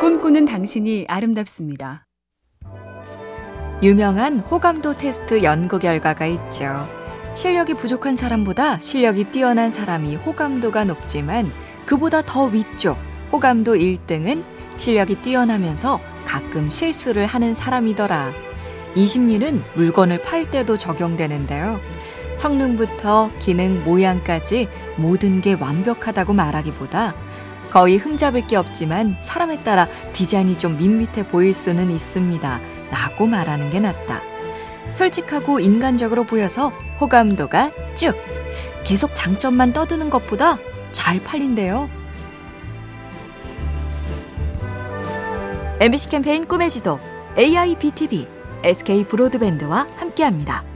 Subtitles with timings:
[0.00, 2.06] 꿈꾸는 당신이 아름답습니다.
[3.82, 6.88] 유명한 호감도 테스트 연구 결과가 있죠.
[7.34, 11.52] 실력이 부족한 사람보다 실력이 뛰어난 사람이 호감도가 높지만
[11.84, 12.96] 그보다 더 위쪽
[13.30, 14.42] 호감도 1등은
[14.76, 18.32] 실력이 뛰어나면서 가끔 실수를 하는 사람이더라.
[18.94, 21.78] 이 심리는 물건을 팔 때도 적용되는데요.
[22.36, 27.14] 성능부터 기능, 모양까지 모든 게 완벽하다고 말하기보다
[27.70, 32.60] 거의 흠잡을 게 없지만 사람에 따라 디자인이 좀 밋밋해 보일 수는 있습니다.
[32.90, 34.22] 라고 말하는 게 낫다.
[34.90, 38.16] 솔직하고 인간적으로 보여서 호감도가 쭉!
[38.84, 40.58] 계속 장점만 떠드는 것보다
[40.90, 41.88] 잘 팔린대요.
[45.78, 46.98] MBC 캠페인 꿈의 지도
[47.38, 48.26] AIBTV
[48.64, 50.69] SK 브로드밴드와 함께합니다.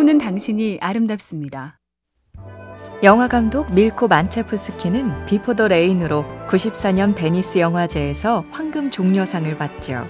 [0.00, 1.78] 꿈꾸는 당신이 아름답습니다.
[3.02, 10.06] 영화 감독 밀코 만체프스키는 Before the Rain으로 94년 베니스 영화제에서 황금 종려상을 받죠.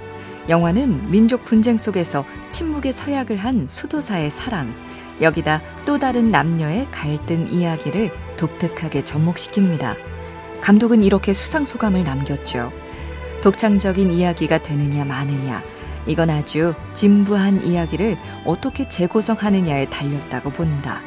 [0.49, 4.73] 영화는 민족 분쟁 속에서 침묵의 서약을 한 수도사의 사랑,
[5.21, 9.97] 여기다 또 다른 남녀의 갈등 이야기를 독특하게 접목시킵니다.
[10.61, 12.71] 감독은 이렇게 수상 소감을 남겼죠.
[13.43, 15.65] 독창적인 이야기가 되느냐 마느냐,
[16.07, 21.01] 이건 아주 진부한 이야기를 어떻게 재구성하느냐에 달렸다고 본다.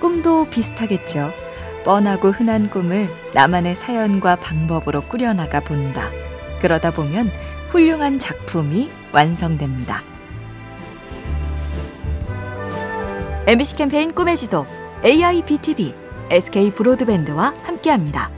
[0.00, 1.32] 꿈도 비슷하겠죠.
[1.84, 6.10] 뻔하고 흔한 꿈을 나만의 사연과 방법으로 꾸려나가 본다.
[6.60, 7.30] 그러다 보면
[7.70, 10.02] 훌륭한 작품이 완성됩니다.
[13.46, 14.64] MBC 캠페인 꿈의 지도
[15.04, 15.94] AIBTV
[16.30, 18.30] SK 브로드밴드와 함께합니다.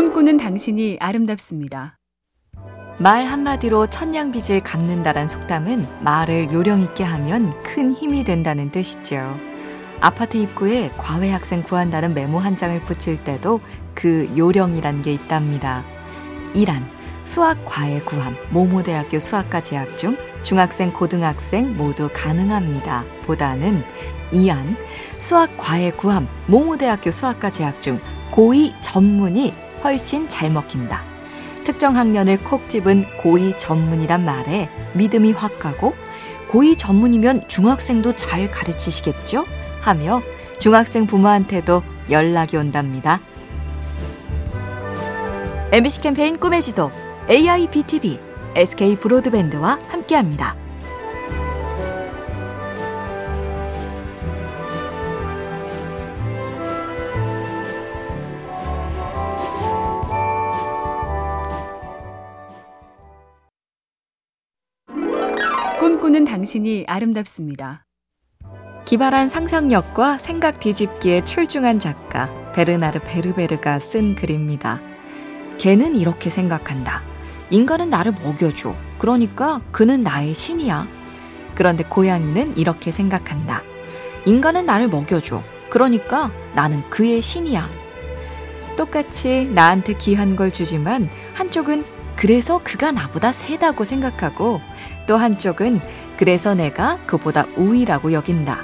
[0.00, 1.98] 꿈꾸는 당신이 아름답습니다.
[2.98, 9.38] 말 한마디로 천냥빚을 갚는다란 속담은 말을 요령 있게 하면 큰 힘이 된다는 뜻이죠.
[10.00, 13.60] 아파트 입구에 과외 학생 구한다는 메모 한 장을 붙일 때도
[13.94, 15.84] 그 요령이란 게 있답니다.
[16.54, 16.82] 이란
[17.24, 23.04] 수학 과외 구함 모모대학교 수학과 재학 중 중학생 고등학생 모두 가능합니다.
[23.24, 23.84] 보다는
[24.32, 24.78] 이안
[25.18, 28.00] 수학 과외 구함 모모대학교 수학과 재학 중
[28.32, 31.04] 고2 전문이 훨씬 잘 먹힌다.
[31.64, 35.94] 특정 학년을 콕 집은 고2 전문이란 말에 믿음이 확 가고
[36.50, 39.46] 고2 전문이면 중학생도 잘 가르치시겠죠?
[39.80, 40.22] 하며
[40.58, 43.20] 중학생 부모한테도 연락이 온답니다.
[45.72, 46.90] MBC 캠페인 꿈의 지도
[47.30, 48.18] AIBTV
[48.56, 50.59] SK 브로드밴드와 함께합니다.
[66.10, 67.84] 꿈꾸는 당신이 아름답습니다.
[68.84, 74.80] 기발한 상상력과 생각 뒤집기에 출중한 작가 베르나르 베르베르가 쓴 글입니다.
[75.58, 77.02] 개는 이렇게 생각한다.
[77.50, 78.74] 인간은 나를 먹여줘.
[78.98, 80.88] 그러니까 그는 나의 신이야.
[81.54, 83.62] 그런데 고양이는 이렇게 생각한다.
[84.26, 85.44] 인간은 나를 먹여줘.
[85.68, 87.68] 그러니까 나는 그의 신이야.
[88.76, 91.84] 똑같이 나한테 귀한 걸 주지만 한쪽은
[92.20, 94.60] 그래서 그가 나보다 세다고 생각하고
[95.06, 95.80] 또 한쪽은
[96.18, 98.62] 그래서 내가 그보다 우위라고 여긴다.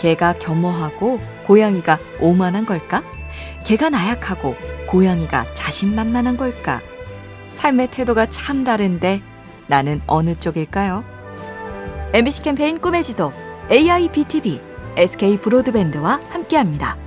[0.00, 3.04] 개가 겸허하고 고양이가 오만한 걸까?
[3.64, 4.56] 개가 나약하고
[4.88, 6.80] 고양이가 자신만만한 걸까?
[7.52, 9.22] 삶의 태도가 참 다른데
[9.68, 11.04] 나는 어느 쪽일까요?
[12.12, 13.30] MBC 캠페인 꿈의 지도
[13.70, 14.60] AIBTV
[14.96, 17.03] SK 브로드밴드와 함께합니다.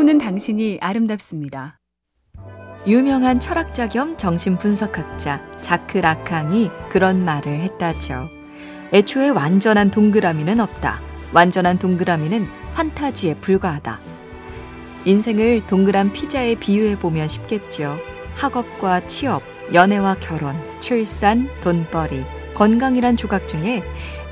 [0.00, 1.78] 꿈꾸는 당신이 아름답습니다.
[2.86, 8.30] 유명한 철학자 겸 정신분석학자 자크 라칸이 그런 말을 했다죠.
[8.94, 11.02] 애초에 완전한 동그라미는 없다.
[11.34, 14.00] 완전한 동그라미는 판타지에 불과하다.
[15.04, 17.98] 인생을 동그란 피자에 비유해 보면 쉽겠죠.
[18.36, 19.42] 학업과 취업,
[19.74, 22.24] 연애와 결혼, 출산, 돈벌이,
[22.54, 23.82] 건강이란 조각 중에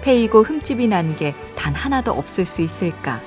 [0.00, 3.20] 페이고 흠집이 난 게 단 하나도 없을 수 있을까?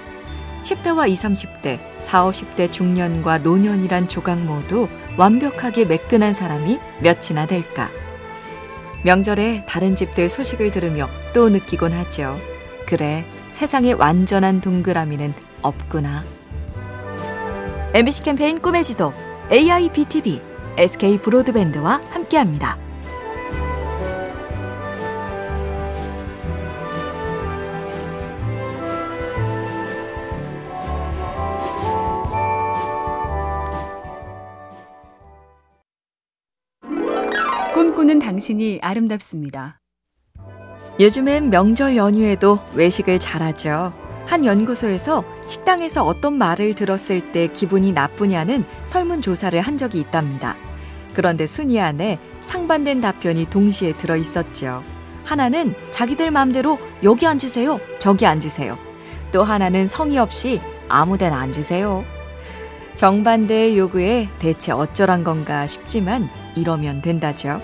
[0.64, 4.88] 10대와 20, 30대, 40, 50대 중년과 노년이란 조각 모두
[5.18, 7.90] 완벽하게 매끈한 사람이 몇이나 될까?
[9.04, 12.38] 명절에 다른 집들 소식을 들으며 또 느끼곤 하죠.
[12.86, 16.24] 그래, 세상에 완전한 동그라미는 없구나.
[17.94, 19.12] MBC 캠페인 꿈의 지도
[19.52, 20.42] AIBTV
[20.78, 22.78] SK 브로드밴드와 함께합니다.
[37.82, 39.80] 꿈꾸는 당신이 아름답습니다.
[41.00, 43.92] 요즘엔 명절 연휴에도 외식을 잘하죠.
[44.28, 50.56] 한 연구소에서 식당에서 어떤 말을 들었을 때 기분이 나쁘냐는 설문조사를 한 적이 있답니다.
[51.16, 54.84] 그런데 순위 안에 상반된 답변이 동시에 들어 있었죠.
[55.26, 58.78] 하나는 자기들 마음대로 여기 앉으세요, 저기 앉으세요.
[59.32, 62.06] 또 하나는 성의 없이 아무 데나 앉으세요.
[62.96, 67.62] 정반대의 요구에 대체 어쩌란 건가 싶지만 이러면 된다죠.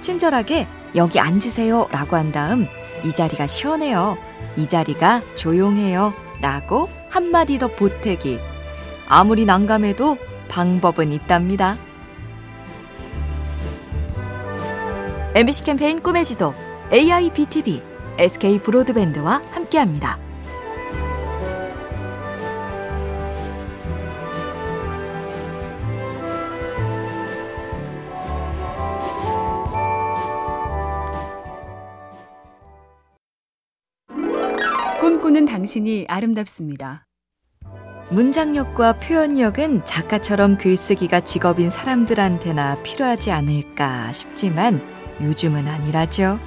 [0.00, 0.66] 친절하게
[0.96, 2.66] 여기 앉으세요 라고 한 다음
[3.04, 4.16] 이 자리가 시원해요.
[4.56, 6.12] 이 자리가 조용해요.
[6.40, 8.38] 라고 한마디 더 보태기.
[9.08, 11.76] 아무리 난감해도 방법은 있답니다.
[15.34, 16.52] MBC 캠페인 꿈의 지도
[16.92, 17.82] AIBTV
[18.18, 20.21] SK 브로드밴드와 함께합니다.
[35.32, 37.06] 꿈꾸는 당신이 아름답습니다.
[38.10, 44.86] 문장력과 표현력은 작가처럼 글쓰기가 직업인 사람들한테나 필요하지 않을까 싶지만
[45.22, 46.38] 요즘은 아니라죠.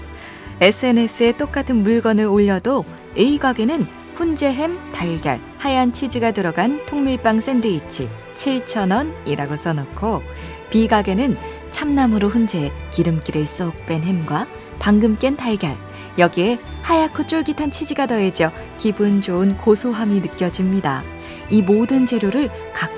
[0.61, 2.85] SNS에 똑같은 물건을 올려도
[3.17, 10.21] A 가게는 훈제햄, 달걀, 하얀 치즈가 들어간 통밀빵 샌드위치 7,000원이라고 써놓고
[10.69, 11.35] B 가게는
[11.71, 14.47] 참나무로 훈제 기름기를 쏙 뺀 햄과
[14.79, 15.77] 방금 깬 달걀,
[16.17, 21.03] 여기에 하얗고 쫄깃한 치즈가 더해져 기분 좋은 고소함이 느껴집니다.
[21.49, 22.49] 이 모든 재료를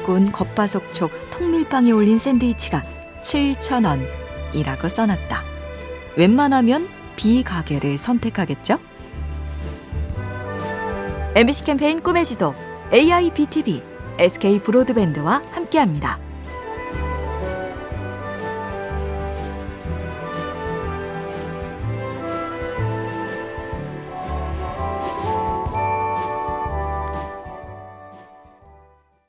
[0.09, 2.81] 온 겉바속촉 통밀빵에 올린 샌드위치가
[3.21, 5.43] 7,000원이라고 써놨다.
[6.15, 6.87] 웬만하면
[7.17, 8.79] B 가게를 선택하겠죠?
[11.35, 12.53] MBC 캠페인 꿈의 지도
[12.93, 13.83] AIBTV
[14.17, 16.26] SK 브로드밴드와 함께합니다.